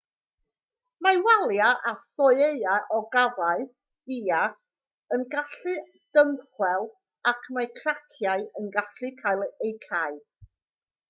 [1.07, 3.65] mae waliau a thoeau ogofâu
[4.15, 4.39] iâ
[5.17, 5.75] yn gallu
[6.19, 6.89] dymchwel
[7.33, 10.19] ac mae craciau yn gallu cael eu cau